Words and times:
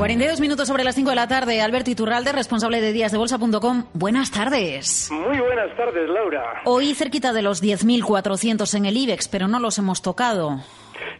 42 0.00 0.40
minutos 0.40 0.66
sobre 0.66 0.82
las 0.82 0.94
5 0.94 1.10
de 1.10 1.16
la 1.16 1.28
tarde. 1.28 1.60
Alberto 1.60 1.90
Iturralde, 1.90 2.32
responsable 2.32 2.80
de 2.80 2.94
díasdebolsa.com. 2.94 3.84
Buenas 3.92 4.30
tardes. 4.30 5.10
Muy 5.10 5.38
buenas 5.38 5.76
tardes, 5.76 6.08
Laura. 6.08 6.62
Hoy 6.64 6.94
cerquita 6.94 7.34
de 7.34 7.42
los 7.42 7.62
10.400 7.62 8.74
en 8.78 8.86
el 8.86 8.96
IBEX, 8.96 9.28
pero 9.28 9.46
no 9.46 9.60
los 9.60 9.76
hemos 9.76 10.00
tocado. 10.00 10.62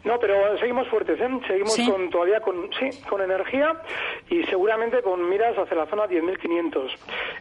No, 0.05 0.19
pero 0.19 0.57
seguimos 0.59 0.89
fuertes, 0.89 1.21
¿eh? 1.21 1.29
Seguimos 1.47 1.77
con 1.91 2.11
todavía 2.11 2.41
con 2.41 2.71
sí, 2.79 2.91
con 3.09 3.21
energía 3.21 3.77
y 4.29 4.43
seguramente 4.45 5.03
con 5.03 5.29
miras 5.29 5.57
hacia 5.59 5.77
la 5.77 5.87
zona 5.87 6.07
10.500. 6.07 6.91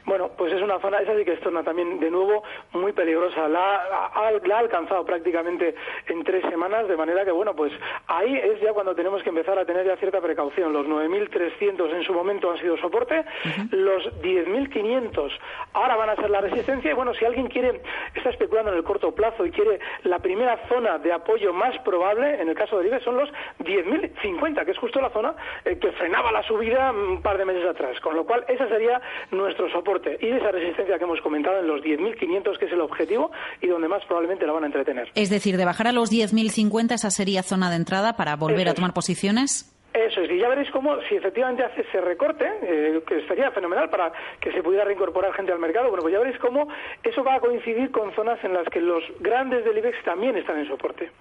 Bueno, 0.05 0.29
pues 0.37 0.53
es 0.53 0.61
una 0.61 0.79
zona, 0.79 0.99
esa 0.99 1.15
sí 1.17 1.23
que 1.23 1.33
es 1.33 1.39
zona 1.39 1.63
también 1.63 1.99
de 1.99 2.11
nuevo 2.11 2.43
muy 2.73 2.91
peligrosa. 2.91 3.47
La 3.47 3.75
ha, 3.75 4.31
la 4.31 4.55
ha 4.55 4.59
alcanzado 4.59 5.05
prácticamente 5.05 5.75
en 6.07 6.23
tres 6.23 6.43
semanas, 6.49 6.87
de 6.87 6.97
manera 6.97 7.23
que 7.23 7.31
bueno, 7.31 7.55
pues 7.55 7.71
ahí 8.07 8.35
es 8.35 8.59
ya 8.61 8.73
cuando 8.73 8.93
tenemos 8.93 9.23
que 9.23 9.29
empezar 9.29 9.57
a 9.57 9.65
tener 9.65 9.85
ya 9.85 9.95
cierta 9.97 10.19
precaución. 10.19 10.73
Los 10.73 10.85
9.300 10.87 11.95
en 11.95 12.03
su 12.03 12.13
momento 12.13 12.51
han 12.51 12.57
sido 12.59 12.77
soporte, 12.77 13.23
los 13.71 14.03
10.500 14.21 15.31
ahora 15.73 15.95
van 15.95 16.09
a 16.09 16.15
ser 16.15 16.29
la 16.29 16.41
resistencia 16.41 16.91
y 16.91 16.93
bueno, 16.93 17.13
si 17.13 17.25
alguien 17.25 17.47
quiere 17.47 17.81
está 18.13 18.29
especulando 18.29 18.71
en 18.71 18.77
el 18.77 18.83
corto 18.83 19.13
plazo 19.13 19.45
y 19.45 19.51
quiere 19.51 19.79
la 20.03 20.19
primera 20.19 20.57
zona 20.67 20.97
de 20.97 21.11
apoyo 21.11 21.53
más 21.53 21.77
probable 21.79 22.41
en 22.41 22.48
el 22.49 22.55
caso 22.55 22.77
del 22.77 22.87
IBEX 22.87 23.03
son 23.03 23.17
los 23.17 23.29
10.050, 23.59 24.65
que 24.65 24.71
es 24.71 24.77
justo 24.77 25.01
la 25.01 25.09
zona 25.09 25.35
eh, 25.65 25.77
que 25.77 25.91
frenaba 25.93 26.31
la 26.31 26.43
subida 26.43 26.91
un 26.91 27.21
par 27.21 27.37
de 27.37 27.45
meses 27.45 27.65
atrás. 27.65 27.99
Con 28.01 28.15
lo 28.15 28.25
cual, 28.25 28.45
ese 28.47 28.67
sería 28.67 29.01
nuestro 29.31 29.69
soporte 29.71 30.17
y 30.21 30.27
esa 30.27 30.51
resistencia 30.51 30.97
que 30.97 31.03
hemos 31.03 31.21
comentado 31.21 31.59
en 31.59 31.67
los 31.67 31.81
10.500, 31.81 32.57
que 32.57 32.65
es 32.65 32.71
el 32.71 32.81
objetivo 32.81 33.31
y 33.61 33.67
donde 33.67 33.87
más 33.87 34.03
probablemente 34.05 34.45
la 34.45 34.53
van 34.53 34.63
a 34.63 34.67
entretener. 34.67 35.09
Es 35.15 35.29
decir, 35.29 35.57
de 35.57 35.65
bajar 35.65 35.87
a 35.87 35.91
los 35.91 36.11
10.050, 36.11 36.93
esa 36.93 37.11
sería 37.11 37.43
zona 37.43 37.69
de 37.69 37.77
entrada 37.77 38.13
para 38.13 38.35
volver 38.35 38.69
a 38.69 38.73
tomar 38.73 38.93
posiciones. 38.93 39.78
Eso 39.93 40.21
es, 40.21 40.29
y 40.29 40.37
ya 40.37 40.47
veréis 40.49 40.69
cómo, 40.71 40.97
si 41.09 41.15
efectivamente 41.15 41.63
hace 41.63 41.81
ese 41.81 41.99
recorte, 41.99 42.45
eh, 42.61 43.01
que 43.07 43.25
sería 43.27 43.49
fenomenal 43.51 43.89
para 43.89 44.11
que 44.39 44.51
se 44.51 44.61
pudiera 44.61 44.85
reincorporar 44.85 45.33
gente 45.33 45.51
al 45.51 45.59
mercado, 45.59 45.89
bueno, 45.89 46.03
pues 46.03 46.13
ya 46.13 46.19
veréis 46.19 46.37
cómo 46.39 46.67
eso 47.03 47.23
va 47.23 47.35
a 47.35 47.39
coincidir 47.39 47.89
con 47.91 48.13
zonas 48.13 48.37
en 48.43 48.53
las 48.53 48.67
que 48.69 48.81
los 48.81 49.03
grandes 49.19 49.65
del 49.65 49.77
IBEX 49.79 50.03
también 50.03 50.37
están 50.37 50.59
en 50.59 50.67
soporte. 50.67 51.11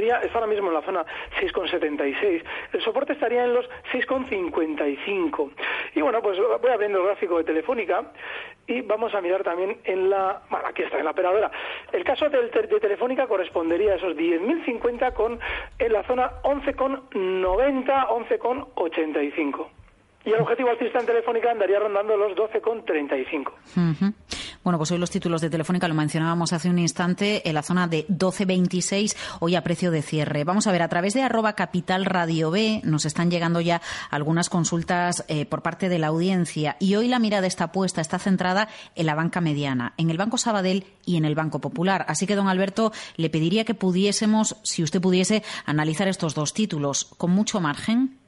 sería 0.03 0.19
está 0.19 0.39
ahora 0.39 0.49
mismo 0.49 0.69
en 0.69 0.75
la 0.75 0.83
zona 0.83 1.05
6,76. 1.41 2.43
El 2.73 2.83
soporte 2.83 3.13
estaría 3.13 3.45
en 3.45 3.55
los 3.55 3.65
6,55. 3.93 5.51
Y 5.95 6.01
bueno, 6.01 6.21
pues 6.21 6.39
voy 6.61 6.71
abriendo 6.71 6.99
el 6.99 7.07
gráfico 7.07 7.39
de 7.39 7.45
Telefónica 7.45 8.03
y 8.67 8.81
vamos 8.81 9.15
a 9.15 9.21
mirar 9.21 9.45
también 9.45 9.79
en 9.85 10.11
la... 10.11 10.43
Bueno, 10.51 10.67
aquí 10.67 10.83
está, 10.83 10.99
en 10.99 11.05
la 11.05 11.13
operadora. 11.13 11.53
El 11.93 12.03
caso 12.03 12.29
de, 12.29 12.49
de 12.49 12.81
Telefónica 12.81 13.29
correspondería 13.29 13.93
a 13.93 13.97
esos 13.97 14.17
10.050 14.17 15.13
con 15.13 15.39
en 15.79 15.93
la 15.93 16.03
zona 16.05 16.33
11,90, 16.43 18.09
11,85. 18.09 19.67
Y 20.25 20.33
el 20.33 20.41
objetivo 20.41 20.71
alcista 20.71 20.99
en 21.01 21.07
Telefónica 21.07 21.51
andaría 21.51 21.79
rondando 21.79 22.17
los 22.17 22.33
12,35. 22.37 23.53
Bueno, 24.65 24.79
pues 24.79 24.93
hoy 24.93 24.99
los 24.99 25.11
títulos 25.11 25.41
de 25.41 25.51
Telefónica 25.51 25.89
lo 25.89 25.95
mencionábamos 25.95 26.53
hace 26.53 26.71
un 26.71 26.79
instante 26.79 27.49
en 27.49 27.55
la 27.57 27.65
zona 27.65 27.89
de 27.89 28.07
12.26, 28.07 29.17
hoy 29.41 29.57
a 29.57 29.65
precio 29.65 29.91
de 29.91 30.03
cierre. 30.03 30.45
Vamos 30.45 30.69
a 30.69 30.73
ver, 30.73 30.83
a 30.83 30.89
través 30.89 31.15
de 31.15 31.23
arroba 31.23 31.55
capital 31.55 32.05
radio 32.05 32.53
B 32.53 32.81
nos 32.85 33.05
están 33.05 33.29
llegando 33.29 33.61
ya 33.61 33.83
algunas 34.09 34.49
consultas 34.49 35.25
eh, 35.27 35.47
por 35.47 35.63
parte 35.63 35.89
de 35.89 35.99
la 35.99 36.07
audiencia 36.07 36.77
y 36.79 36.95
hoy 36.95 37.09
la 37.09 37.19
mirada 37.19 37.49
está 37.49 37.73
puesta, 37.73 38.01
está 38.01 38.21
centrada 38.21 38.69
en 38.95 39.07
la 39.07 39.17
banca 39.17 39.41
mediana, 39.41 39.95
en 39.97 40.11
el 40.11 40.17
Banco 40.17 40.39
Sabadell 40.39 40.87
y 41.05 41.17
en 41.17 41.25
el 41.25 41.35
Banco 41.35 41.61
Popular. 41.61 42.05
Así 42.07 42.29
que, 42.29 42.37
don 42.37 42.47
Alberto, 42.47 42.93
le 43.17 43.31
pediría 43.31 43.65
que 43.65 43.75
pudiésemos, 43.75 44.59
si 44.63 44.85
usted 44.85 45.01
pudiese, 45.01 45.43
analizar 45.67 46.07
estos 46.07 46.37
dos 46.37 46.55
títulos 46.55 47.09
con 47.19 47.33
mucho 47.33 47.61
margen. 47.61 48.22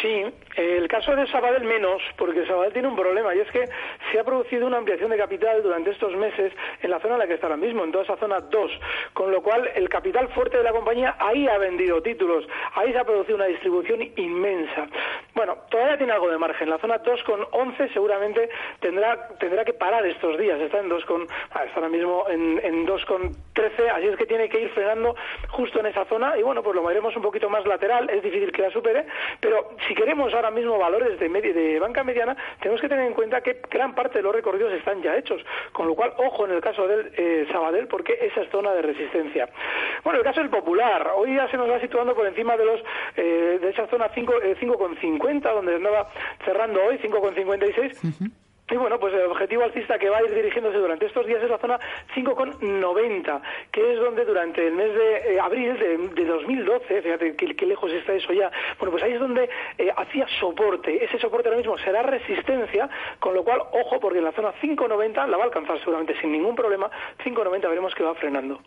Sí, 0.00 0.24
el 0.56 0.88
caso 0.88 1.14
de 1.14 1.26
Sabadell 1.26 1.64
menos, 1.64 2.02
porque 2.16 2.46
Sabadell 2.46 2.72
tiene 2.72 2.88
un 2.88 2.96
problema 2.96 3.34
y 3.34 3.40
es 3.40 3.50
que 3.50 3.68
se 4.10 4.18
ha 4.18 4.24
producido 4.24 4.66
una 4.66 4.78
ampliación 4.78 5.10
de 5.10 5.16
capital 5.16 5.62
durante 5.62 5.90
estos 5.90 6.14
meses 6.16 6.52
en 6.82 6.90
la 6.90 7.00
zona 7.00 7.14
en 7.14 7.18
la 7.20 7.26
que 7.26 7.34
está 7.34 7.46
ahora 7.46 7.56
mismo, 7.56 7.84
en 7.84 7.92
toda 7.92 8.04
esa 8.04 8.16
zona 8.16 8.40
2, 8.40 8.70
con 9.12 9.30
lo 9.30 9.42
cual 9.42 9.68
el 9.74 9.88
capital 9.88 10.28
fuerte 10.28 10.58
de 10.58 10.62
la 10.62 10.72
compañía 10.72 11.16
ahí 11.18 11.46
ha 11.46 11.58
vendido 11.58 12.02
títulos, 12.02 12.46
ahí 12.74 12.92
se 12.92 12.98
ha 12.98 13.04
producido 13.04 13.36
una 13.36 13.46
distribución 13.46 14.00
inmensa. 14.16 14.88
Bueno, 15.34 15.56
todavía 15.70 15.96
tiene 15.96 16.12
algo 16.12 16.30
de 16.30 16.38
margen, 16.38 16.68
la 16.68 16.78
zona 16.78 16.98
2 16.98 17.22
con 17.24 17.46
11 17.50 17.88
seguramente 17.88 18.50
tendrá 18.80 19.28
tendrá 19.38 19.64
que 19.64 19.72
parar 19.72 20.04
estos 20.06 20.38
días, 20.38 20.60
está 20.60 20.80
en 20.80 20.88
2 20.88 21.04
con 21.06 21.26
ah, 21.52 21.64
está 21.64 21.76
ahora 21.76 21.88
mismo 21.88 22.26
en, 22.28 22.60
en 22.62 22.84
2 22.84 23.04
con 23.06 23.32
13, 23.54 23.90
así 23.90 24.08
es 24.08 24.16
que 24.16 24.26
tiene 24.26 24.48
que 24.48 24.60
ir 24.60 24.70
frenando 24.70 25.14
justo 25.50 25.80
en 25.80 25.86
esa 25.86 26.04
zona. 26.06 26.36
Y 26.38 26.42
bueno, 26.42 26.62
pues 26.62 26.74
lo 26.76 26.82
veremos 26.82 27.14
un 27.16 27.22
poquito 27.22 27.48
más 27.48 27.64
lateral, 27.66 28.10
es 28.10 28.22
difícil 28.22 28.52
que 28.52 28.62
la 28.62 28.70
supere, 28.70 29.06
pero 29.40 29.70
si 29.86 29.94
queremos 29.94 30.32
ahora 30.34 30.50
mismo 30.50 30.78
valores 30.78 31.18
de, 31.18 31.28
de 31.28 31.78
banca 31.78 32.04
mediana, 32.04 32.36
tenemos 32.60 32.80
que 32.80 32.88
tener 32.88 33.06
en 33.06 33.14
cuenta 33.14 33.40
que 33.40 33.60
gran 33.70 33.94
parte 33.94 34.18
de 34.18 34.22
los 34.22 34.34
recorridos 34.34 34.72
están 34.72 35.02
ya 35.02 35.16
hechos, 35.16 35.42
con 35.72 35.86
lo 35.86 35.94
cual, 35.94 36.12
ojo 36.18 36.44
en 36.46 36.52
el 36.52 36.60
caso 36.60 36.86
del 36.86 37.12
eh, 37.16 37.46
Sabadell, 37.50 37.88
porque 37.88 38.18
esa 38.20 38.42
es 38.42 38.50
zona 38.50 38.72
de 38.72 38.82
resistencia. 38.82 39.48
Bueno, 40.04 40.18
el 40.18 40.24
caso 40.24 40.40
del 40.40 40.50
Popular, 40.50 41.12
hoy 41.16 41.36
ya 41.36 41.48
se 41.48 41.56
nos 41.56 41.70
va 41.70 41.80
situando 41.80 42.14
por 42.14 42.26
encima 42.26 42.56
de 42.56 42.64
los 42.64 42.80
eh, 43.16 43.58
de 43.60 43.70
esa 43.70 43.86
zona 43.88 44.10
5,50, 44.10 44.42
eh, 44.42 44.56
donde 45.22 45.76
andaba 45.76 46.08
cerrando 46.44 46.82
hoy, 46.84 46.98
5,56. 46.98 48.30
Y 48.70 48.76
bueno, 48.76 48.98
pues 48.98 49.12
el 49.12 49.26
objetivo 49.26 49.64
alcista 49.64 49.98
que 49.98 50.08
va 50.08 50.18
a 50.18 50.22
ir 50.22 50.34
dirigiéndose 50.34 50.78
durante 50.78 51.04
estos 51.04 51.26
días 51.26 51.42
es 51.42 51.50
la 51.50 51.58
zona 51.58 51.78
5,90, 52.14 53.42
que 53.70 53.92
es 53.92 54.00
donde 54.00 54.24
durante 54.24 54.66
el 54.66 54.72
mes 54.72 54.94
de 54.94 55.34
eh, 55.34 55.40
abril 55.40 55.78
de, 56.14 56.24
2012, 56.24 57.02
fíjate 57.02 57.36
qué, 57.36 57.66
lejos 57.66 57.92
está 57.92 58.14
eso 58.14 58.32
ya, 58.32 58.50
bueno, 58.78 58.92
pues 58.92 59.02
ahí 59.02 59.12
es 59.12 59.20
donde 59.20 59.50
eh, 59.76 59.92
hacía 59.94 60.26
soporte. 60.40 61.04
Ese 61.04 61.18
soporte 61.18 61.48
ahora 61.48 61.58
mismo 61.58 61.76
será 61.78 62.02
resistencia, 62.02 62.88
con 63.18 63.34
lo 63.34 63.44
cual, 63.44 63.60
ojo, 63.72 64.00
porque 64.00 64.20
en 64.20 64.24
la 64.24 64.32
zona 64.32 64.54
5,90 64.62 65.28
la 65.28 65.36
va 65.36 65.42
a 65.42 65.46
alcanzar 65.46 65.78
seguramente 65.80 66.18
sin 66.20 66.32
ningún 66.32 66.54
problema, 66.56 66.90
5,90 67.22 67.68
veremos 67.68 67.94
que 67.94 68.04
va 68.04 68.14
frenando. 68.14 68.60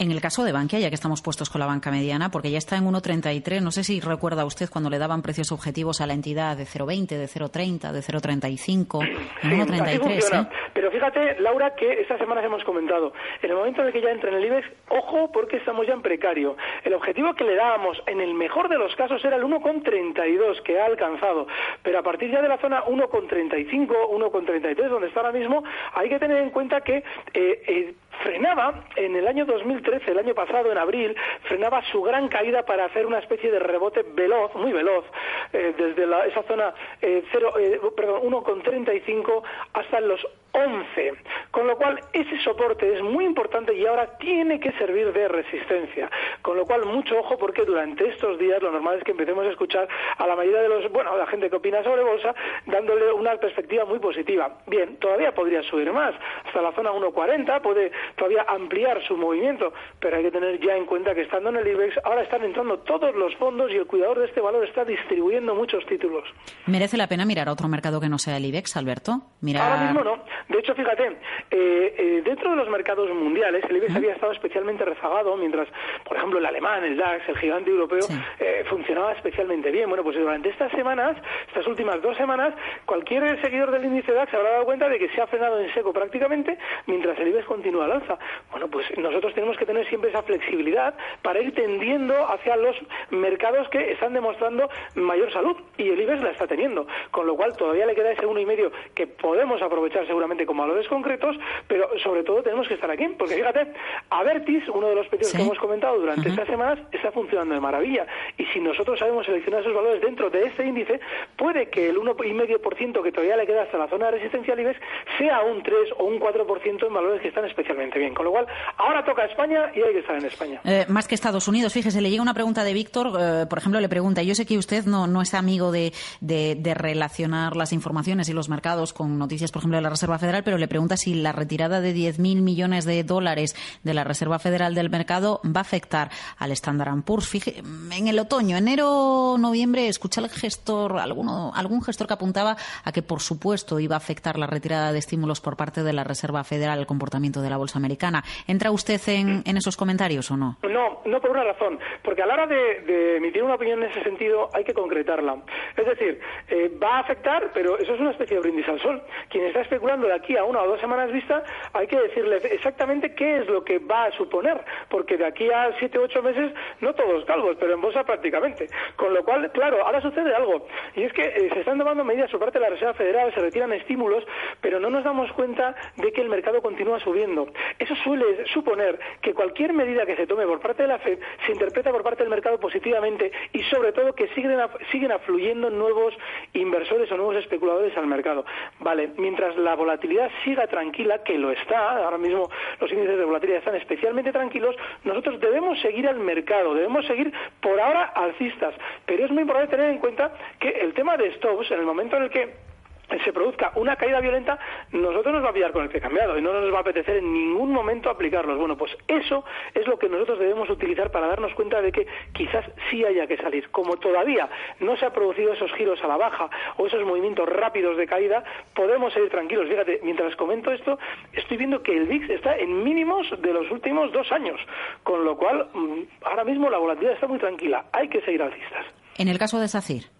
En 0.00 0.10
el 0.10 0.22
caso 0.22 0.44
de 0.44 0.52
Bankia, 0.52 0.78
ya 0.78 0.88
que 0.88 0.94
estamos 0.94 1.20
puestos 1.20 1.50
con 1.50 1.60
la 1.60 1.66
banca 1.66 1.90
mediana, 1.90 2.30
porque 2.30 2.50
ya 2.50 2.56
está 2.56 2.74
en 2.74 2.86
1,33, 2.86 3.60
no 3.60 3.70
sé 3.70 3.84
si 3.84 4.00
recuerda 4.00 4.46
usted 4.46 4.70
cuando 4.70 4.88
le 4.88 4.96
daban 4.96 5.20
precios 5.20 5.52
objetivos 5.52 6.00
a 6.00 6.06
la 6.06 6.14
entidad 6.14 6.56
de 6.56 6.62
0,20, 6.62 7.06
de 7.18 7.26
0,30, 7.26 7.92
de 7.92 8.00
0,35, 8.00 9.06
en 9.42 9.50
1,33. 9.60 10.40
¿eh? 10.40 10.48
Pero 10.72 10.90
fíjate, 10.90 11.38
Laura, 11.40 11.74
que 11.74 12.00
estas 12.00 12.18
semanas 12.18 12.42
hemos 12.42 12.64
comentado, 12.64 13.12
en 13.42 13.50
el 13.50 13.56
momento 13.56 13.84
en 13.84 13.92
que 13.92 14.00
ya 14.00 14.08
entra 14.10 14.30
en 14.30 14.36
el 14.36 14.44
IBEX, 14.46 14.68
ojo, 14.88 15.30
porque 15.30 15.58
estamos 15.58 15.86
ya 15.86 15.92
en 15.92 16.00
precario. 16.00 16.56
El 16.82 16.94
objetivo 16.94 17.34
que 17.34 17.44
le 17.44 17.54
dábamos, 17.56 18.02
en 18.06 18.22
el 18.22 18.32
mejor 18.32 18.70
de 18.70 18.78
los 18.78 18.96
casos, 18.96 19.22
era 19.22 19.36
el 19.36 19.42
1,32, 19.42 20.62
que 20.62 20.80
ha 20.80 20.86
alcanzado. 20.86 21.46
Pero 21.82 21.98
a 21.98 22.02
partir 22.02 22.30
ya 22.30 22.40
de 22.40 22.48
la 22.48 22.56
zona 22.56 22.82
1,35, 22.86 23.86
1,33, 24.08 24.88
donde 24.88 25.08
está 25.08 25.20
ahora 25.20 25.38
mismo, 25.38 25.62
hay 25.92 26.08
que 26.08 26.18
tener 26.18 26.38
en 26.38 26.48
cuenta 26.48 26.80
que 26.80 27.04
eh, 27.34 27.62
eh, 27.68 27.94
frenaba 28.22 28.84
en 28.96 29.16
el 29.16 29.26
año 29.26 29.46
2013, 29.46 30.10
el 30.10 30.18
año 30.18 30.34
pasado, 30.34 30.70
en 30.70 30.78
abril, 30.78 31.16
frenaba 31.44 31.82
su 31.90 32.02
gran 32.02 32.28
caída 32.28 32.64
para 32.64 32.84
hacer 32.84 33.06
una 33.06 33.18
especie 33.18 33.50
de 33.50 33.58
rebote 33.58 34.04
veloz, 34.14 34.54
muy 34.54 34.72
veloz, 34.72 35.04
eh, 35.52 35.74
desde 35.76 36.04
esa 36.28 36.42
zona 36.42 36.74
eh, 37.00 37.22
0, 37.32 37.54
eh, 37.58 37.80
perdón, 37.96 38.22
1,35 38.22 39.42
hasta 39.72 40.00
los 40.00 40.26
11. 40.52 41.14
Con 41.50 41.66
lo 41.66 41.76
cual, 41.76 42.00
ese 42.12 42.38
soporte 42.42 42.92
es 42.92 43.02
muy 43.02 43.24
importante 43.24 43.74
y 43.74 43.86
ahora 43.86 44.18
tiene 44.18 44.58
que 44.58 44.72
servir 44.72 45.12
de 45.12 45.28
resistencia. 45.28 46.10
Con 46.42 46.56
lo 46.56 46.66
cual, 46.66 46.86
mucho 46.86 47.18
ojo 47.18 47.38
porque 47.38 47.64
durante 47.64 48.08
estos 48.08 48.38
días 48.38 48.62
lo 48.62 48.70
normal 48.70 48.98
es 48.98 49.04
que 49.04 49.12
empecemos 49.12 49.46
a 49.46 49.50
escuchar 49.50 49.88
a 50.18 50.26
la 50.26 50.36
mayoría 50.36 50.62
de 50.62 50.68
los, 50.68 50.90
bueno, 50.90 51.12
a 51.12 51.16
la 51.16 51.26
gente 51.26 51.50
que 51.50 51.56
opina 51.56 51.82
sobre 51.82 52.02
bolsa, 52.02 52.34
dándole 52.66 53.12
una 53.12 53.36
perspectiva 53.36 53.84
muy 53.84 53.98
positiva. 53.98 54.58
Bien, 54.66 54.96
todavía 54.96 55.32
podría 55.32 55.62
subir 55.62 55.92
más. 55.92 56.14
Hasta 56.46 56.62
la 56.62 56.72
zona 56.72 56.90
1.40 56.92 57.60
puede 57.60 57.92
todavía 58.16 58.44
ampliar 58.48 59.02
su 59.06 59.16
movimiento, 59.16 59.72
pero 59.98 60.16
hay 60.16 60.22
que 60.22 60.30
tener 60.30 60.60
ya 60.60 60.76
en 60.76 60.86
cuenta 60.86 61.14
que 61.14 61.22
estando 61.22 61.50
en 61.50 61.56
el 61.56 61.66
IBEX, 61.66 61.98
ahora 62.04 62.22
están 62.22 62.42
entrando 62.44 62.78
todos 62.80 63.14
los 63.14 63.34
fondos 63.36 63.70
y 63.70 63.76
el 63.76 63.86
cuidador 63.86 64.18
de 64.18 64.26
este 64.26 64.40
valor 64.40 64.64
está 64.64 64.84
distribuyendo 64.84 65.54
muchos 65.54 65.84
títulos. 65.86 66.24
¿Merece 66.66 66.96
la 66.96 67.06
pena 67.06 67.24
mirar 67.24 67.48
a 67.48 67.52
otro 67.52 67.68
mercado 67.68 68.00
que 68.00 68.08
no 68.08 68.18
sea 68.18 68.36
el 68.36 68.44
IBEX, 68.44 68.76
Alberto? 68.76 69.20
Ahora 69.58 69.84
mismo 69.84 70.04
no. 70.04 70.24
De 70.48 70.58
hecho, 70.58 70.74
fíjate, 70.74 71.16
eh, 71.50 71.94
eh, 71.96 72.22
dentro 72.24 72.50
de 72.50 72.56
los 72.56 72.68
mercados 72.68 73.08
mundiales, 73.10 73.64
el 73.68 73.76
IBEX 73.76 73.96
había 73.96 74.12
estado 74.12 74.32
especialmente 74.32 74.84
rezagado, 74.84 75.36
mientras, 75.36 75.68
por 76.04 76.16
ejemplo, 76.16 76.38
el 76.38 76.46
alemán, 76.46 76.84
el 76.84 76.96
DAX, 76.96 77.28
el 77.28 77.38
gigante 77.38 77.70
europeo, 77.70 78.06
eh, 78.38 78.64
funcionaba 78.68 79.12
especialmente 79.12 79.70
bien. 79.70 79.88
Bueno, 79.88 80.04
pues 80.04 80.16
durante 80.16 80.50
estas 80.50 80.70
semanas, 80.72 81.16
estas 81.48 81.66
últimas 81.66 82.00
dos 82.02 82.16
semanas, 82.16 82.54
cualquier 82.84 83.40
seguidor 83.40 83.70
del 83.70 83.84
índice 83.84 84.12
DAX 84.12 84.30
se 84.30 84.36
habrá 84.36 84.50
dado 84.50 84.64
cuenta 84.64 84.88
de 84.88 84.98
que 84.98 85.08
se 85.10 85.20
ha 85.20 85.26
frenado 85.26 85.60
en 85.60 85.72
seco 85.72 85.92
prácticamente, 85.92 86.58
mientras 86.86 87.18
el 87.18 87.28
IBEX 87.28 87.46
continúa 87.46 87.86
al. 87.92 88.18
Bueno, 88.50 88.68
pues 88.68 88.86
nosotros 88.98 89.34
tenemos 89.34 89.56
que 89.56 89.66
tener 89.66 89.86
siempre 89.88 90.10
esa 90.10 90.22
flexibilidad 90.22 90.94
para 91.22 91.40
ir 91.40 91.54
tendiendo 91.54 92.14
hacia 92.28 92.56
los 92.56 92.76
mercados 93.10 93.68
que 93.68 93.92
están 93.92 94.14
demostrando 94.14 94.68
mayor 94.94 95.32
salud 95.32 95.56
y 95.76 95.88
el 95.88 96.00
IBEX 96.00 96.22
la 96.22 96.30
está 96.30 96.46
teniendo, 96.46 96.86
con 97.10 97.26
lo 97.26 97.36
cual 97.36 97.56
todavía 97.56 97.86
le 97.86 97.94
queda 97.94 98.12
ese 98.12 98.26
uno 98.26 98.40
y 98.40 98.46
medio 98.46 98.72
que 98.94 99.06
podemos 99.06 99.62
aprovechar 99.62 100.06
seguramente 100.06 100.46
como 100.46 100.62
valores 100.62 100.88
concretos, 100.88 101.36
pero 101.66 101.88
sobre 102.02 102.22
todo 102.22 102.42
tenemos 102.42 102.68
que 102.68 102.74
estar 102.74 102.90
aquí, 102.90 103.06
porque 103.18 103.34
fíjate, 103.34 103.72
Avertis, 104.10 104.68
uno 104.68 104.88
de 104.88 104.94
los 104.94 105.08
pedidos 105.08 105.32
que 105.32 105.42
hemos 105.42 105.58
comentado 105.58 105.98
durante 105.98 106.28
estas 106.28 106.46
semanas, 106.46 106.78
está 106.92 107.12
funcionando 107.12 107.54
de 107.54 107.60
maravilla. 107.60 108.06
Y 108.36 108.44
si 108.46 108.60
nosotros 108.60 108.98
sabemos 108.98 109.26
seleccionar 109.26 109.60
esos 109.60 109.74
valores 109.74 110.00
dentro 110.00 110.30
de 110.30 110.44
este 110.44 110.64
índice, 110.64 111.00
puede 111.36 111.68
que 111.70 111.88
el 111.88 111.98
1,5% 111.98 113.02
que 113.02 113.12
todavía 113.12 113.36
le 113.36 113.46
queda 113.46 113.62
hasta 113.62 113.78
la 113.78 113.88
zona 113.88 114.06
de 114.06 114.12
resistencia 114.12 114.54
libres 114.54 114.76
sea 115.18 115.40
un 115.42 115.62
3 115.62 115.92
o 115.98 116.04
un 116.04 116.20
4% 116.20 116.86
en 116.86 116.94
valores 116.94 117.20
que 117.20 117.28
están 117.28 117.44
especialmente 117.44 117.79
bien. 117.98 118.14
Con 118.14 118.24
lo 118.24 118.32
cual, 118.32 118.46
ahora 118.76 119.04
toca 119.04 119.24
España 119.24 119.70
y 119.74 119.80
hay 119.80 119.92
que 119.92 120.00
estar 120.00 120.16
en 120.16 120.26
España. 120.26 120.60
Eh, 120.64 120.86
más 120.88 121.08
que 121.08 121.14
Estados 121.14 121.48
Unidos, 121.48 121.72
fíjese, 121.72 122.00
le 122.00 122.10
llega 122.10 122.22
una 122.22 122.34
pregunta 122.34 122.64
de 122.64 122.72
Víctor, 122.72 123.12
eh, 123.18 123.46
por 123.46 123.58
ejemplo, 123.58 123.80
le 123.80 123.88
pregunta, 123.88 124.22
yo 124.22 124.34
sé 124.34 124.46
que 124.46 124.58
usted 124.58 124.84
no, 124.84 125.06
no 125.06 125.22
es 125.22 125.34
amigo 125.34 125.72
de, 125.72 125.92
de, 126.20 126.74
relacionar 126.74 127.56
las 127.56 127.72
informaciones 127.72 128.28
y 128.28 128.32
los 128.32 128.48
mercados 128.48 128.92
con 128.92 129.18
noticias, 129.18 129.50
por 129.50 129.60
ejemplo, 129.60 129.76
de 129.76 129.82
la 129.82 129.90
Reserva 129.90 130.18
Federal, 130.18 130.42
pero 130.44 130.58
le 130.58 130.68
pregunta 130.68 130.96
si 130.96 131.14
la 131.14 131.32
retirada 131.32 131.80
de 131.80 131.94
10.000 131.94 132.42
millones 132.42 132.84
de 132.84 133.02
dólares 133.04 133.56
de 133.82 133.94
la 133.94 134.04
Reserva 134.04 134.38
Federal 134.38 134.74
del 134.74 134.90
mercado 134.90 135.40
va 135.44 135.60
a 135.60 135.62
afectar 135.62 136.10
al 136.38 136.52
Standard 136.52 137.02
Poor's. 137.02 137.28
Fije, 137.28 137.62
en 137.92 138.08
el 138.08 138.18
otoño, 138.18 138.56
enero, 138.56 139.36
noviembre, 139.38 139.88
escuché 139.88 140.20
al 140.20 140.28
gestor, 140.28 140.98
alguno, 140.98 141.52
algún 141.54 141.82
gestor 141.82 142.06
que 142.06 142.14
apuntaba 142.14 142.56
a 142.84 142.92
que, 142.92 143.02
por 143.02 143.20
supuesto, 143.20 143.78
iba 143.80 143.96
a 143.96 143.98
afectar 143.98 144.38
la 144.38 144.46
retirada 144.46 144.92
de 144.92 144.98
estímulos 144.98 145.40
por 145.40 145.56
parte 145.56 145.82
de 145.82 145.92
la 145.92 146.04
Reserva 146.04 146.44
Federal 146.44 146.78
al 146.78 146.86
comportamiento 146.86 147.42
de 147.42 147.50
la 147.50 147.56
bolsa 147.70 147.78
americana. 147.78 148.22
¿Entra 148.46 148.70
usted 148.70 149.00
en, 149.08 149.42
en 149.46 149.56
esos 149.56 149.76
comentarios 149.76 150.30
o 150.30 150.36
no? 150.36 150.56
No, 150.62 151.00
no 151.04 151.20
por 151.20 151.30
una 151.30 151.44
razón. 151.44 151.78
Porque 152.02 152.22
a 152.22 152.26
la 152.26 152.34
hora 152.34 152.46
de, 152.46 152.80
de 152.80 153.16
emitir 153.16 153.42
una 153.42 153.54
opinión 153.54 153.82
en 153.82 153.90
ese 153.90 154.02
sentido 154.02 154.48
hay 154.52 154.64
que 154.64 154.74
concretarla. 154.74 155.36
Es 155.76 155.86
decir, 155.86 156.20
eh, 156.48 156.70
va 156.82 156.96
a 156.96 157.00
afectar, 157.00 157.50
pero 157.54 157.78
eso 157.78 157.94
es 157.94 158.00
una 158.00 158.10
especie 158.10 158.36
de 158.36 158.42
brindis 158.42 158.68
al 158.68 158.80
sol. 158.80 159.02
Quien 159.28 159.44
está 159.46 159.60
especulando 159.60 160.06
de 160.06 160.14
aquí 160.14 160.36
a 160.36 160.44
una 160.44 160.62
o 160.62 160.66
dos 160.66 160.80
semanas 160.80 161.12
vista, 161.12 161.42
hay 161.72 161.86
que 161.86 162.00
decirle 162.00 162.36
exactamente 162.50 163.14
qué 163.14 163.38
es 163.38 163.46
lo 163.46 163.64
que 163.64 163.78
va 163.78 164.04
a 164.04 164.12
suponer, 164.12 164.64
porque 164.88 165.16
de 165.16 165.26
aquí 165.26 165.48
a 165.50 165.70
siete 165.78 165.98
o 165.98 166.02
ocho 166.02 166.22
meses, 166.22 166.52
no 166.80 166.92
todos 166.94 167.24
calvos, 167.24 167.56
pero 167.60 167.74
en 167.74 167.80
bolsa 167.80 168.04
prácticamente. 168.04 168.68
Con 168.96 169.14
lo 169.14 169.24
cual, 169.24 169.50
claro, 169.52 169.84
ahora 169.84 170.00
sucede 170.00 170.34
algo, 170.34 170.66
y 170.96 171.04
es 171.04 171.12
que 171.12 171.22
eh, 171.22 171.50
se 171.52 171.60
están 171.60 171.78
tomando 171.78 172.04
medidas 172.04 172.30
por 172.30 172.40
parte 172.40 172.58
de 172.58 172.64
la 172.64 172.70
Reserva 172.70 172.94
Federal, 172.94 173.32
se 173.34 173.40
retiran 173.40 173.72
estímulos, 173.72 174.24
pero 174.60 174.80
no 174.80 174.90
nos 174.90 175.04
damos 175.04 175.30
cuenta 175.32 175.74
de 175.96 176.12
que 176.12 176.20
el 176.20 176.28
mercado 176.28 176.60
continúa 176.62 176.98
subiendo. 177.00 177.46
Eso 177.78 177.94
suele 177.96 178.46
suponer 178.46 178.98
que 179.20 179.34
cualquier 179.34 179.72
medida 179.72 180.06
que 180.06 180.16
se 180.16 180.26
tome 180.26 180.46
por 180.46 180.60
parte 180.60 180.82
de 180.82 180.88
la 180.88 180.98
Fed 180.98 181.18
se 181.46 181.52
interpreta 181.52 181.90
por 181.90 182.02
parte 182.02 182.22
del 182.22 182.30
mercado 182.30 182.58
positivamente 182.58 183.32
y 183.52 183.62
sobre 183.64 183.92
todo 183.92 184.14
que 184.14 184.28
siguen, 184.28 184.58
siguen 184.90 185.12
afluyendo 185.12 185.70
nuevos 185.70 186.14
inversores 186.52 187.10
o 187.12 187.16
nuevos 187.16 187.36
especuladores 187.36 187.96
al 187.96 188.06
mercado. 188.06 188.44
Vale, 188.80 189.10
mientras 189.16 189.56
la 189.56 189.74
volatilidad 189.74 190.30
siga 190.44 190.66
tranquila, 190.66 191.22
que 191.22 191.38
lo 191.38 191.50
está, 191.50 192.04
ahora 192.04 192.18
mismo 192.18 192.50
los 192.80 192.90
índices 192.92 193.18
de 193.18 193.24
volatilidad 193.24 193.58
están 193.58 193.76
especialmente 193.76 194.32
tranquilos, 194.32 194.76
nosotros 195.04 195.40
debemos 195.40 195.80
seguir 195.80 196.08
al 196.08 196.18
mercado, 196.18 196.74
debemos 196.74 197.06
seguir 197.06 197.32
por 197.60 197.80
ahora 197.80 198.04
alcistas, 198.04 198.74
pero 199.06 199.24
es 199.24 199.30
muy 199.30 199.42
importante 199.42 199.76
tener 199.76 199.90
en 199.90 199.98
cuenta 199.98 200.32
que 200.58 200.68
el 200.68 200.94
tema 200.94 201.16
de 201.16 201.34
stops, 201.36 201.70
en 201.70 201.80
el 201.80 201.86
momento 201.86 202.16
en 202.16 202.24
el 202.24 202.30
que 202.30 202.69
se 203.18 203.32
produzca 203.32 203.72
una 203.74 203.96
caída 203.96 204.20
violenta, 204.20 204.58
nosotros 204.92 205.34
nos 205.34 205.44
va 205.44 205.50
a 205.50 205.52
pillar 205.52 205.72
con 205.72 205.82
el 205.82 205.88
pie 205.88 206.00
cambiado 206.00 206.38
y 206.38 206.42
no 206.42 206.52
nos 206.52 206.72
va 206.72 206.78
a 206.78 206.80
apetecer 206.80 207.16
en 207.16 207.32
ningún 207.32 207.72
momento 207.72 208.10
aplicarlos. 208.10 208.58
Bueno, 208.58 208.76
pues 208.76 208.96
eso 209.08 209.44
es 209.74 209.86
lo 209.86 209.98
que 209.98 210.08
nosotros 210.08 210.38
debemos 210.38 210.70
utilizar 210.70 211.10
para 211.10 211.28
darnos 211.28 211.52
cuenta 211.54 211.80
de 211.82 211.92
que 211.92 212.06
quizás 212.32 212.64
sí 212.90 213.04
haya 213.04 213.26
que 213.26 213.36
salir. 213.36 213.70
Como 213.70 213.96
todavía 213.96 214.48
no 214.80 214.96
se 214.96 215.06
han 215.06 215.12
producido 215.12 215.52
esos 215.52 215.72
giros 215.72 216.02
a 216.02 216.08
la 216.08 216.16
baja 216.16 216.48
o 216.76 216.86
esos 216.86 217.04
movimientos 217.04 217.48
rápidos 217.48 217.96
de 217.96 218.06
caída, 218.06 218.44
podemos 218.74 219.12
seguir 219.12 219.30
tranquilos. 219.30 219.68
Fíjate, 219.68 220.00
mientras 220.02 220.36
comento 220.36 220.72
esto, 220.72 220.98
estoy 221.32 221.56
viendo 221.56 221.82
que 221.82 221.96
el 221.96 222.06
VIX 222.06 222.30
está 222.30 222.56
en 222.56 222.82
mínimos 222.82 223.26
de 223.40 223.52
los 223.52 223.70
últimos 223.70 224.12
dos 224.12 224.30
años, 224.32 224.60
con 225.02 225.24
lo 225.24 225.36
cual 225.36 225.68
mm, 225.72 226.00
ahora 226.24 226.44
mismo 226.44 226.70
la 226.70 226.78
volatilidad 226.78 227.14
está 227.14 227.26
muy 227.26 227.38
tranquila. 227.38 227.86
Hay 227.92 228.08
que 228.08 228.20
seguir 228.22 228.42
alcistas. 228.42 228.86
En 229.18 229.28
el 229.28 229.38
caso 229.38 229.58
de 229.58 229.68
SACIR. 229.68 230.19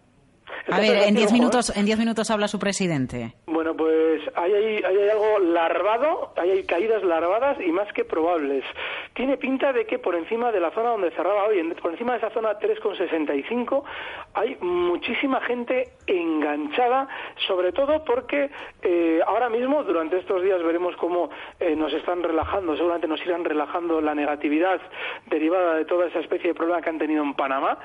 A 0.70 0.78
ver, 0.78 0.96
en 1.08 1.14
diez 1.14 1.32
minutos, 1.32 1.72
en 1.74 1.86
diez 1.86 1.98
minutos 1.98 2.30
habla 2.30 2.48
su 2.48 2.58
presidente. 2.58 3.34
Bueno, 3.46 3.74
pues 3.76 4.22
hay, 4.34 4.52
hay, 4.52 4.82
hay, 4.82 5.08
algo 5.10 5.38
larvado, 5.38 6.32
hay, 6.36 6.62
caídas 6.64 7.02
larvadas 7.02 7.58
y 7.60 7.70
más 7.72 7.92
que 7.92 8.04
probables. 8.04 8.64
Tiene 9.20 9.36
pinta 9.36 9.70
de 9.70 9.84
que 9.84 9.98
por 9.98 10.14
encima 10.14 10.50
de 10.50 10.60
la 10.60 10.70
zona 10.70 10.92
donde 10.92 11.10
cerraba 11.10 11.44
hoy, 11.44 11.62
por 11.74 11.90
encima 11.90 12.12
de 12.12 12.18
esa 12.20 12.30
zona 12.30 12.58
3,65, 12.58 13.84
hay 14.32 14.56
muchísima 14.62 15.42
gente 15.42 15.90
enganchada, 16.06 17.06
sobre 17.46 17.70
todo 17.72 18.02
porque 18.02 18.48
eh, 18.80 19.20
ahora 19.26 19.50
mismo, 19.50 19.84
durante 19.84 20.16
estos 20.16 20.42
días, 20.42 20.62
veremos 20.62 20.96
cómo 20.96 21.28
eh, 21.58 21.76
nos 21.76 21.92
están 21.92 22.22
relajando, 22.22 22.74
seguramente 22.76 23.08
nos 23.08 23.20
irán 23.26 23.44
relajando 23.44 24.00
la 24.00 24.14
negatividad 24.14 24.80
derivada 25.26 25.74
de 25.74 25.84
toda 25.84 26.06
esa 26.06 26.20
especie 26.20 26.48
de 26.48 26.54
problema 26.54 26.80
que 26.80 26.88
han 26.88 26.98
tenido 26.98 27.22
en 27.22 27.34
Panamá 27.34 27.76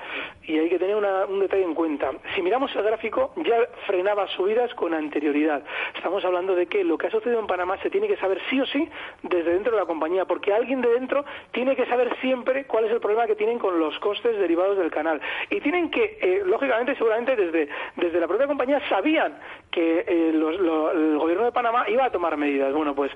y 0.43 0.57
hay 0.57 0.69
que 0.69 0.79
tener 0.79 0.95
una, 0.95 1.25
un 1.25 1.41
detalle 1.41 1.65
en 1.65 1.75
cuenta. 1.75 2.11
Si 2.33 2.41
miramos 2.41 2.73
el 2.77 2.83
gráfico, 2.83 3.33
ya 3.43 3.57
frenaba 3.85 4.25
subidas 4.29 4.73
con 4.75 4.93
anterioridad. 4.93 5.61
Estamos 5.95 6.23
hablando 6.23 6.55
de 6.55 6.67
que 6.67 6.85
lo 6.85 6.97
que 6.97 7.07
ha 7.07 7.11
sucedido 7.11 7.41
en 7.41 7.47
Panamá 7.47 7.77
se 7.83 7.89
tiene 7.89 8.07
que 8.07 8.15
saber 8.15 8.39
sí 8.49 8.61
o 8.61 8.65
sí 8.65 8.87
desde 9.21 9.51
dentro 9.51 9.73
de 9.73 9.79
la 9.79 9.85
compañía, 9.85 10.23
porque 10.23 10.53
alguien 10.53 10.79
de 10.79 10.93
dentro 10.93 11.24
tiene 11.51 11.75
que 11.75 11.85
saber 11.85 12.15
siempre 12.21 12.65
cuál 12.65 12.85
es 12.85 12.91
el 12.91 12.99
problema 12.99 13.27
que 13.27 13.35
tienen 13.35 13.59
con 13.59 13.79
los 13.79 13.97
costes 13.99 14.37
derivados 14.37 14.77
del 14.77 14.91
canal. 14.91 15.21
Y 15.49 15.61
tienen 15.61 15.89
que, 15.89 16.17
eh, 16.21 16.41
lógicamente, 16.45 16.95
seguramente 16.95 17.35
desde, 17.35 17.69
desde 17.95 18.19
la 18.19 18.27
propia 18.27 18.47
compañía 18.47 18.81
sabían 18.89 19.37
que 19.71 20.05
eh, 20.07 20.31
los, 20.33 20.59
lo, 20.59 20.91
el 20.91 21.17
gobierno 21.17 21.45
de 21.45 21.51
Panamá 21.51 21.89
iba 21.89 22.05
a 22.05 22.11
tomar 22.11 22.37
medidas. 22.37 22.73
Bueno, 22.73 22.95
pues 22.95 23.11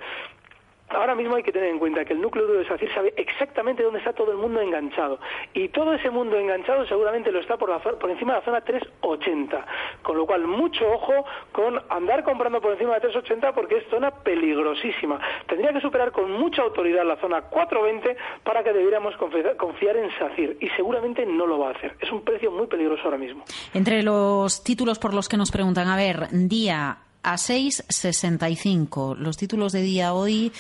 Ahora 0.90 1.16
mismo 1.16 1.36
hay 1.36 1.44
que 1.44 1.52
tener 1.52 1.70
en 1.70 1.80
cuenta 1.80 2.04
que 2.04 2.14
el 2.14 2.22
núcleo 2.22 2.48
duro 2.48 2.60
de 2.60 2.68
SACIR 2.68 2.94
sabe 2.94 3.14
exactamente 3.16 3.84
dónde 3.84 4.00
está 4.00 4.14
todo 4.14 4.32
el 4.32 4.38
mundo 4.38 4.60
enganchado. 4.60 5.20
Y 5.54 5.70
todo 5.70 5.94
ese 5.94 6.10
mundo 6.10 6.38
enganchado 6.38 6.86
seguramente 6.88 7.32
lo 7.32 7.40
está 7.40 7.58
por, 7.58 7.70
la, 7.70 7.80
por 7.80 8.10
encima 8.10 8.34
de 8.34 8.40
la 8.40 8.46
zona 8.46 8.62
380. 8.62 9.66
Con 10.02 10.18
lo 10.18 10.26
cual, 10.26 10.48
mucho 10.48 10.90
ojo 10.92 11.14
con 11.52 11.80
andar 11.90 12.24
comprando 12.24 12.60
por 12.60 12.74
encima 12.74 12.96
de 12.96 13.02
380 13.02 13.54
porque 13.54 13.78
es 13.78 13.84
zona 13.90 14.12
peligrosísima. 14.12 15.20
Tendría 15.48 15.74
que 15.74 15.82
superar 15.82 16.12
con 16.12 16.32
mucha 16.32 16.64
autoridad 16.64 17.06
la 17.06 17.18
zona 17.18 17.44
420 17.44 18.18
para 18.44 18.64
que 18.64 18.74
debiéramos 18.74 19.16
confiar 19.18 19.98
en 19.98 20.10
SACIR. 20.18 20.58
Y 20.60 20.70
seguramente 20.70 21.26
no 21.26 21.46
lo 21.46 21.60
va 21.60 21.70
a 21.70 21.72
hacer. 21.72 21.96
Es 22.00 22.12
un 22.12 22.22
precio 22.22 22.52
muy 22.52 22.68
peligroso 22.68 23.04
ahora 23.06 23.18
mismo. 23.18 23.44
Entre 23.74 24.02
los 24.02 24.64
títulos 24.64 24.98
por 24.98 25.14
los 25.14 25.30
que 25.30 25.38
nos 25.38 25.52
preguntan, 25.52 25.88
a 25.88 25.96
ver, 25.96 26.28
día 26.32 26.98
a 27.24 27.36
6,65. 27.36 29.16
Los 29.18 29.38
títulos 29.38 29.72
de 29.72 29.82
día 29.82 30.14
hoy, 30.14 30.52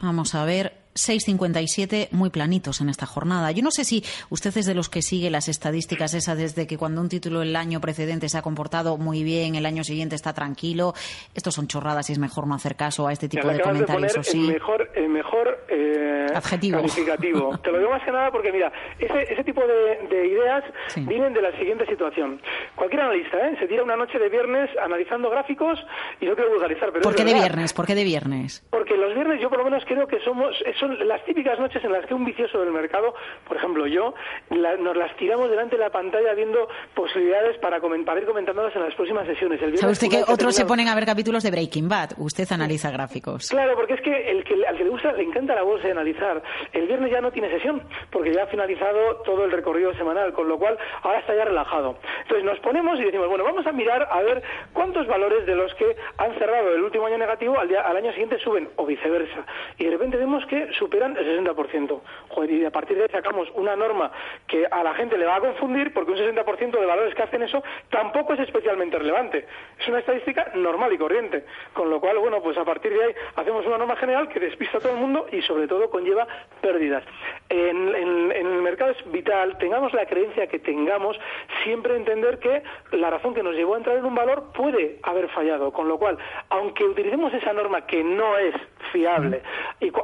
vamos 0.00 0.34
a 0.34 0.44
ver, 0.44 0.83
6,57 0.94 2.08
muy 2.12 2.30
planitos 2.30 2.80
en 2.80 2.88
esta 2.88 3.06
jornada. 3.06 3.50
Yo 3.50 3.62
no 3.62 3.70
sé 3.70 3.84
si 3.84 4.04
usted 4.30 4.56
es 4.56 4.66
de 4.66 4.74
los 4.74 4.88
que 4.88 5.02
sigue 5.02 5.30
las 5.30 5.48
estadísticas 5.48 6.14
esas 6.14 6.38
desde 6.38 6.66
que 6.66 6.78
cuando 6.78 7.00
un 7.00 7.08
título 7.08 7.42
el 7.42 7.56
año 7.56 7.80
precedente 7.80 8.28
se 8.28 8.38
ha 8.38 8.42
comportado 8.42 8.96
muy 8.96 9.24
bien, 9.24 9.54
el 9.56 9.66
año 9.66 9.84
siguiente 9.84 10.14
está 10.14 10.32
tranquilo. 10.32 10.94
Estos 11.34 11.54
son 11.54 11.66
chorradas 11.66 12.08
y 12.10 12.12
es 12.12 12.18
mejor 12.18 12.46
no 12.46 12.54
hacer 12.54 12.76
caso 12.76 13.06
a 13.06 13.12
este 13.12 13.28
tipo 13.28 13.48
de 13.48 13.60
comentarios. 13.60 14.12
De 14.14 14.30
el 14.32 14.46
mejor, 14.46 14.90
el 14.94 15.08
mejor 15.08 15.64
eh, 15.68 16.26
Adjetivo. 16.34 16.78
calificativo. 16.78 17.58
Te 17.62 17.72
lo 17.72 17.78
digo 17.78 17.90
más 17.90 18.02
que 18.02 18.12
nada 18.12 18.30
porque, 18.30 18.52
mira, 18.52 18.72
ese, 18.98 19.32
ese 19.32 19.44
tipo 19.44 19.62
de, 19.66 20.26
ideas 20.26 20.64
vienen 20.96 21.34
de 21.34 21.42
la 21.42 21.56
siguiente 21.58 21.86
situación. 21.86 22.40
Cualquier 22.74 23.02
analista 23.02 23.36
¿eh? 23.48 23.56
se 23.58 23.66
tira 23.66 23.82
una 23.82 23.96
noche 23.96 24.18
de 24.18 24.28
viernes 24.28 24.70
analizando 24.82 25.28
gráficos 25.30 25.78
y 26.20 26.26
no 26.26 26.34
quiero 26.34 26.50
vulgarizar, 26.50 26.90
pero 26.92 27.02
¿Por 27.02 27.14
qué 27.14 27.24
de 27.24 27.34
viernes? 27.34 27.72
¿Por 27.72 27.86
qué 27.86 27.94
de 27.94 28.04
viernes? 28.04 28.64
Porque 28.70 28.96
los 28.96 29.14
viernes 29.14 29.40
yo 29.40 29.48
por 29.48 29.58
lo 29.58 29.64
menos 29.64 29.84
creo 29.86 30.06
que 30.06 30.20
somos 30.20 30.54
son 30.84 31.08
las 31.08 31.24
típicas 31.24 31.58
noches 31.58 31.82
en 31.84 31.92
las 31.92 32.04
que 32.06 32.14
un 32.14 32.24
vicioso 32.24 32.60
del 32.60 32.70
mercado, 32.70 33.14
por 33.46 33.56
ejemplo 33.56 33.86
yo, 33.86 34.14
nos 34.50 34.96
las 34.96 35.16
tiramos 35.16 35.50
delante 35.50 35.76
de 35.76 35.82
la 35.82 35.90
pantalla 35.90 36.34
viendo 36.34 36.68
posibilidades 36.94 37.58
para, 37.58 37.80
para 37.80 38.20
ir 38.20 38.26
comentándolas 38.26 38.74
en 38.76 38.82
las 38.82 38.94
próximas 38.94 39.26
sesiones. 39.26 39.60
El 39.62 39.76
¿Sabe 39.78 39.92
usted 39.92 40.08
que 40.08 40.22
otros 40.26 40.54
se 40.54 40.64
ponen 40.64 40.88
a 40.88 40.94
ver 40.94 41.06
capítulos 41.06 41.42
de 41.42 41.50
Breaking 41.50 41.88
Bad? 41.88 42.10
Usted 42.18 42.50
analiza 42.50 42.90
gráficos. 42.90 43.48
Claro, 43.48 43.74
porque 43.74 43.94
es 43.94 44.00
que, 44.00 44.30
el 44.30 44.44
que 44.44 44.54
al 44.66 44.76
que 44.76 44.84
le 44.84 44.90
gusta, 44.90 45.12
le 45.12 45.22
encanta 45.22 45.54
la 45.54 45.62
bolsa 45.62 45.86
de 45.86 45.92
analizar. 45.92 46.42
El 46.72 46.86
viernes 46.86 47.10
ya 47.10 47.20
no 47.20 47.30
tiene 47.32 47.50
sesión, 47.50 47.82
porque 48.10 48.32
ya 48.32 48.44
ha 48.44 48.46
finalizado 48.46 49.16
todo 49.24 49.44
el 49.44 49.52
recorrido 49.52 49.94
semanal, 49.94 50.32
con 50.32 50.48
lo 50.48 50.58
cual 50.58 50.78
ahora 51.02 51.20
está 51.20 51.34
ya 51.34 51.44
relajado. 51.44 51.96
Entonces 52.22 52.44
nos 52.44 52.58
ponemos 52.60 52.98
y 53.00 53.04
decimos, 53.04 53.28
bueno, 53.28 53.44
vamos 53.44 53.66
a 53.66 53.72
mirar 53.72 54.08
a 54.10 54.22
ver 54.22 54.42
cuántos 54.72 55.06
valores 55.06 55.46
de 55.46 55.54
los 55.54 55.74
que 55.74 55.96
han 56.18 56.34
cerrado 56.38 56.74
el 56.74 56.82
último 56.82 57.06
año 57.06 57.18
negativo 57.18 57.58
al, 57.58 57.68
día, 57.68 57.82
al 57.82 57.96
año 57.96 58.10
siguiente 58.12 58.38
suben, 58.38 58.68
o 58.76 58.86
viceversa. 58.86 59.46
Y 59.78 59.84
de 59.84 59.90
repente 59.90 60.16
vemos 60.16 60.44
que 60.46 60.72
superan 60.78 61.16
el 61.16 61.44
60%. 61.44 62.00
Joder, 62.28 62.50
y 62.50 62.64
a 62.64 62.70
partir 62.70 62.96
de 62.96 63.04
ahí 63.04 63.08
sacamos 63.10 63.48
una 63.54 63.76
norma 63.76 64.10
que 64.46 64.66
a 64.70 64.82
la 64.82 64.94
gente 64.94 65.18
le 65.18 65.26
va 65.26 65.36
a 65.36 65.40
confundir 65.40 65.92
porque 65.92 66.12
un 66.12 66.18
60% 66.18 66.78
de 66.78 66.86
valores 66.86 67.14
que 67.14 67.22
hacen 67.22 67.42
eso 67.42 67.62
tampoco 67.90 68.34
es 68.34 68.40
especialmente 68.40 68.98
relevante. 68.98 69.46
Es 69.78 69.88
una 69.88 69.98
estadística 69.98 70.52
normal 70.54 70.92
y 70.92 70.98
corriente. 70.98 71.44
Con 71.72 71.90
lo 71.90 72.00
cual, 72.00 72.18
bueno, 72.18 72.42
pues 72.42 72.56
a 72.58 72.64
partir 72.64 72.92
de 72.92 73.04
ahí 73.04 73.14
hacemos 73.36 73.66
una 73.66 73.78
norma 73.78 73.96
general 73.96 74.28
que 74.28 74.40
despista 74.40 74.78
a 74.78 74.80
todo 74.80 74.92
el 74.92 74.98
mundo 74.98 75.26
y 75.32 75.42
sobre 75.42 75.68
todo 75.68 75.90
conlleva 75.90 76.26
pérdidas. 76.60 77.04
En, 77.48 77.94
el 77.94 78.62
mercado 78.62 78.92
es 78.92 79.12
vital, 79.12 79.58
tengamos 79.58 79.92
la 79.92 80.06
creencia 80.06 80.46
que 80.46 80.58
tengamos, 80.58 81.18
siempre 81.62 81.96
entender 81.96 82.38
que 82.38 82.62
la 82.92 83.10
razón 83.10 83.34
que 83.34 83.42
nos 83.42 83.54
llevó 83.54 83.74
a 83.74 83.78
entrar 83.78 83.96
en 83.96 84.04
un 84.04 84.14
valor 84.14 84.52
puede 84.52 84.98
haber 85.02 85.28
fallado. 85.28 85.72
Con 85.72 85.88
lo 85.88 85.98
cual, 85.98 86.18
aunque 86.48 86.84
utilicemos 86.84 87.32
esa 87.34 87.52
norma 87.52 87.86
que 87.86 88.02
no 88.02 88.38
es 88.38 88.54
fiable 88.92 89.42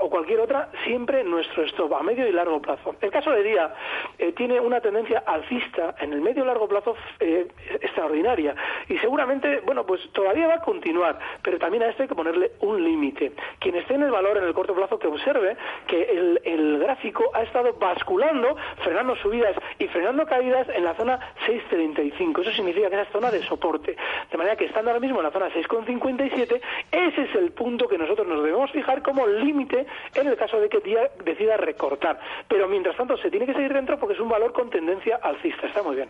o 0.00 0.10
cualquier 0.10 0.40
otra, 0.40 0.59
siempre 0.84 1.24
nuestro 1.24 1.64
stop 1.64 1.94
a 1.94 2.02
medio 2.02 2.26
y 2.26 2.32
largo 2.32 2.60
plazo. 2.60 2.94
El 3.00 3.10
caso 3.10 3.30
de 3.32 3.42
Día 3.42 3.74
eh, 4.18 4.32
tiene 4.32 4.60
una 4.60 4.80
tendencia 4.80 5.22
alcista 5.26 5.94
en 6.00 6.12
el 6.12 6.20
medio 6.20 6.44
y 6.44 6.46
largo 6.46 6.68
plazo 6.68 6.96
eh, 7.20 7.48
extraordinaria 7.80 8.54
y 8.88 8.98
seguramente, 8.98 9.60
bueno, 9.64 9.84
pues 9.84 10.00
todavía 10.12 10.48
va 10.48 10.54
a 10.54 10.60
continuar, 10.60 11.18
pero 11.42 11.58
también 11.58 11.82
a 11.82 11.88
esto 11.88 12.02
hay 12.02 12.08
que 12.08 12.14
ponerle 12.14 12.52
un 12.60 12.82
límite. 12.82 13.32
Quien 13.58 13.76
esté 13.76 13.94
en 13.94 14.02
el 14.02 14.10
valor 14.10 14.38
en 14.38 14.44
el 14.44 14.54
corto 14.54 14.74
plazo 14.74 14.98
que 14.98 15.06
observe 15.06 15.56
que 15.86 16.02
el, 16.02 16.78
gráfico 16.80 17.30
ha 17.34 17.42
estado 17.42 17.74
basculando, 17.74 18.56
frenando 18.82 19.14
subidas 19.16 19.54
y 19.78 19.86
frenando 19.88 20.26
caídas 20.26 20.68
en 20.70 20.84
la 20.84 20.94
zona 20.94 21.18
6.35. 21.46 22.40
Eso 22.40 22.52
significa 22.52 22.88
que 22.88 23.00
es 23.00 23.08
zona 23.08 23.30
de 23.30 23.42
soporte. 23.42 23.96
De 24.30 24.38
manera 24.38 24.56
que 24.56 24.64
estando 24.64 24.90
ahora 24.90 25.00
mismo 25.00 25.18
en 25.18 25.24
la 25.24 25.30
zona 25.30 25.50
6.57, 25.50 26.60
ese 26.90 27.22
es 27.22 27.34
el 27.34 27.52
punto 27.52 27.88
que 27.88 27.98
nosotros 27.98 28.26
nos 28.26 28.42
debemos 28.42 28.70
fijar 28.70 29.02
como 29.02 29.26
límite 29.26 29.86
en 30.14 30.26
el 30.26 30.36
caso 30.36 30.49
de 30.58 30.68
que 30.68 30.80
decida 31.24 31.56
recortar. 31.56 32.18
Pero 32.48 32.66
mientras 32.68 32.96
tanto 32.96 33.16
se 33.18 33.30
tiene 33.30 33.46
que 33.46 33.54
seguir 33.54 33.72
dentro 33.72 33.98
porque 33.98 34.14
es 34.14 34.20
un 34.20 34.28
valor 34.28 34.52
con 34.52 34.70
tendencia 34.70 35.20
alcista. 35.22 35.66
Está 35.66 35.82
muy 35.82 35.96
bien. 35.96 36.08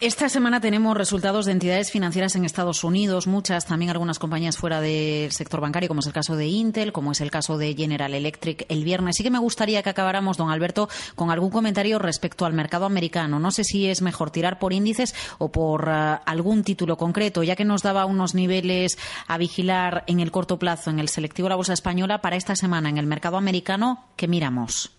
Esta 0.00 0.28
semana 0.28 0.60
tenemos 0.60 0.96
resultados 0.96 1.46
de 1.46 1.52
entidades 1.52 1.92
financieras 1.92 2.34
en 2.34 2.44
Estados 2.44 2.82
Unidos, 2.82 3.26
muchas, 3.26 3.64
también 3.64 3.90
algunas 3.90 4.18
compañías 4.18 4.56
fuera 4.56 4.80
del 4.80 5.30
sector 5.30 5.60
bancario, 5.60 5.88
como 5.88 6.00
es 6.00 6.06
el 6.06 6.12
caso 6.12 6.36
de 6.36 6.46
Intel, 6.46 6.92
como 6.92 7.12
es 7.12 7.20
el 7.20 7.30
caso 7.30 7.58
de 7.58 7.74
General 7.74 8.12
Electric 8.12 8.66
el 8.68 8.82
viernes. 8.82 9.16
Sí 9.16 9.22
que 9.22 9.30
me 9.30 9.38
gustaría 9.38 9.82
que 9.82 9.90
acabáramos, 9.90 10.36
don 10.36 10.50
Alberto, 10.50 10.88
con 11.14 11.30
algún 11.30 11.50
comentario 11.50 11.98
respecto 11.98 12.44
al 12.44 12.54
mercado 12.54 12.86
americano. 12.86 13.38
No 13.38 13.50
sé 13.50 13.62
si 13.62 13.86
es 13.86 14.02
mejor 14.02 14.30
tirar 14.30 14.58
por 14.58 14.72
índices 14.72 15.14
o 15.38 15.52
por 15.52 15.88
eh, 15.88 16.18
algún 16.26 16.64
título 16.64 16.96
concreto, 16.96 17.42
ya 17.42 17.54
que 17.54 17.64
nos 17.64 17.82
daba 17.82 18.04
unos 18.04 18.34
niveles 18.34 18.98
a 19.28 19.38
vigilar 19.38 20.02
en 20.06 20.20
el 20.20 20.32
corto 20.32 20.58
plazo 20.58 20.90
en 20.90 20.98
el 20.98 21.08
selectivo 21.08 21.46
de 21.46 21.50
la 21.50 21.56
Bolsa 21.56 21.72
Española 21.72 22.20
para 22.20 22.36
esta 22.36 22.56
semana 22.56 22.88
en 22.88 22.98
el 22.98 23.06
mercado 23.06 23.36
americano, 23.36 24.06
¿qué 24.16 24.26
miramos? 24.26 24.90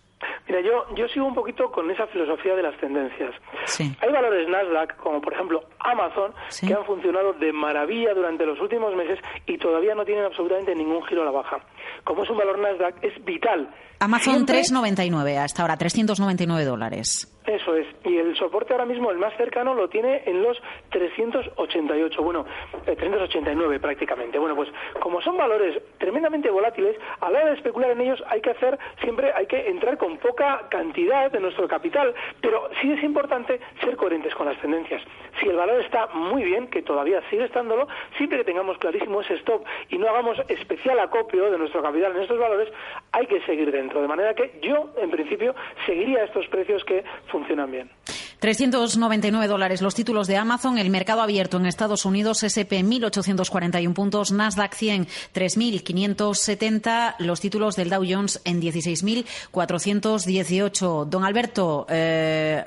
Mira, 0.48 0.62
yo, 0.62 0.86
yo 0.96 1.08
sigo 1.08 1.26
un 1.26 1.34
poquito 1.34 1.72
con 1.72 1.90
esa 1.90 2.06
filosofía 2.08 2.56
de 2.56 2.62
las 2.62 2.78
tendencias. 2.80 3.34
Hay 3.80 4.12
valores 4.12 4.48
Nasdaq, 4.48 4.96
como 4.98 5.20
por 5.20 5.34
ejemplo 5.34 5.64
Amazon, 5.80 6.34
que 6.60 6.74
han 6.74 6.86
funcionado 6.86 7.34
de 7.34 7.52
maravilla 7.52 8.14
durante 8.14 8.46
los 8.46 8.60
últimos 8.60 8.96
meses 8.96 9.20
y 9.48 9.58
todavía 9.58 9.96
no 9.96 10.06
tienen 10.06 10.26
absolutamente 10.26 10.76
ningún 10.76 11.04
giro 11.06 11.24
a 11.24 11.26
la 11.26 11.32
baja. 11.32 11.60
Como 12.04 12.24
es 12.24 12.30
un 12.30 12.38
valor 12.38 12.60
Nasdaq, 12.60 13.04
es 13.04 13.26
vital. 13.26 13.70
Amazon 14.00 14.46
3,99 14.46 15.38
hasta 15.38 15.64
ahora, 15.64 15.78
399 15.78 16.64
dólares. 16.64 17.35
Eso 17.48 17.76
es. 17.76 17.86
Y 18.04 18.18
el 18.18 18.36
soporte 18.38 18.74
ahora 18.74 18.86
mismo, 18.86 19.12
el 19.12 19.18
más 19.18 19.36
cercano, 19.38 19.74
lo 19.76 19.88
tiene 19.88 20.24
en 20.26 20.42
los 20.42 20.62
388. 20.90 22.24
Bueno, 22.24 22.46
389 22.86 23.76
eh, 23.76 23.80
prácticamente. 23.80 24.40
Bueno, 24.40 24.56
pues 24.56 24.70
como 25.00 25.22
son 25.22 25.38
valores 25.38 25.80
tremendamente 26.00 26.50
volátiles, 26.50 26.98
a 27.20 27.30
la 27.30 27.40
hora 27.40 27.50
de 27.50 27.56
especular 27.56 27.92
en 27.92 28.02
ellos 28.02 28.24
hay 28.28 28.42
que 28.42 28.50
hacer 28.50 28.80
siempre, 29.02 29.32
hay 29.36 29.46
que 29.46 29.70
entrar 29.70 29.98
con 29.98 30.18
poca 30.18 30.68
cantidad 30.70 31.32
de 31.32 31.40
nuestro 31.40 31.68
capital. 31.68 32.16
Pero 32.42 32.70
sí 32.82 32.92
es 32.92 33.04
importante 33.04 33.60
ser 33.82 33.96
coherentes 33.96 34.34
con 34.34 34.48
las 34.48 34.60
tendencias. 34.60 35.04
Si 35.40 35.48
el 35.48 35.56
valor 35.56 35.82
está 35.82 36.08
muy 36.08 36.44
bien, 36.44 36.68
que 36.68 36.82
todavía 36.82 37.22
sigue 37.30 37.46
estándolo, 37.46 37.88
siempre 38.18 38.40
que 38.40 38.46
tengamos 38.46 38.78
clarísimo 38.80 39.22
ese 39.22 39.36
stop 39.36 39.64
y 39.90 39.98
no 39.98 40.08
hagamos 40.10 40.40
especial 40.48 41.00
acopio 41.00 41.52
de 41.52 41.58
nuestro 41.58 41.84
capital 41.84 42.16
en 42.16 42.22
estos 42.24 42.40
valores, 42.40 42.70
hay 43.12 43.28
que 43.28 43.42
seguir 43.42 43.72
dentro. 43.72 44.02
De 44.02 44.08
manera 44.08 44.34
que 44.34 44.60
yo, 44.62 44.90
en 44.98 45.12
principio, 45.12 45.54
seguiría 45.86 46.24
estos 46.24 46.48
precios 46.48 46.84
que 46.86 47.04
funcionan 47.36 47.70
bien. 47.70 47.92
399 48.40 49.48
dólares 49.48 49.82
los 49.82 49.94
títulos 49.94 50.28
de 50.28 50.38
Amazon, 50.38 50.78
el 50.78 50.90
mercado 50.90 51.22
abierto 51.22 51.58
en 51.58 51.66
Estados 51.66 52.06
Unidos, 52.06 52.44
SP 52.48 52.80
1.841 52.80 53.94
puntos, 53.94 54.32
Nasdaq 54.32 54.74
100 54.74 55.08
3.570, 55.34 57.16
los 57.20 57.42
títulos 57.42 57.76
del 57.76 57.90
Dow 57.90 58.06
Jones 58.08 58.40
en 58.46 58.62
16.418. 58.62 61.06
Don 61.06 61.26
Alberto, 61.26 61.86
eh, 61.90 62.64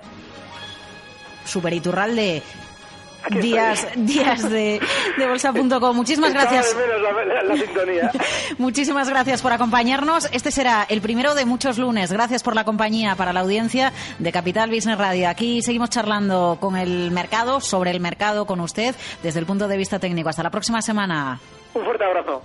Superiturralde, 1.46 2.42
días, 3.40 3.86
días 3.96 4.48
de, 4.50 4.80
de 5.16 5.26
bolsa.com. 5.26 5.96
Muchísimas 5.96 6.32
gracias. 6.32 6.76
Muchísimas 8.58 9.08
gracias 9.08 9.42
por 9.42 9.52
acompañarnos. 9.52 10.28
Este 10.32 10.50
será 10.50 10.86
el 10.88 11.00
primero 11.00 11.34
de 11.34 11.44
muchos 11.44 11.78
lunes. 11.78 12.12
Gracias 12.12 12.42
por 12.42 12.54
la 12.54 12.64
compañía 12.64 13.14
para 13.16 13.32
la 13.32 13.40
audiencia 13.40 13.92
de 14.18 14.32
Capital 14.32 14.70
Business 14.70 14.98
Radio. 14.98 15.28
Aquí 15.28 15.62
seguimos 15.62 15.90
charlando 15.90 16.58
con 16.60 16.76
el 16.76 17.10
mercado, 17.10 17.60
sobre 17.60 17.90
el 17.90 18.00
mercado 18.00 18.46
con 18.46 18.60
usted, 18.60 18.94
desde 19.22 19.40
el 19.40 19.46
punto 19.46 19.68
de 19.68 19.76
vista 19.76 19.98
técnico. 19.98 20.28
Hasta 20.28 20.42
la 20.42 20.50
próxima 20.50 20.82
semana. 20.82 21.40
Un 21.74 21.84
fuerte 21.84 22.04
abrazo. 22.04 22.42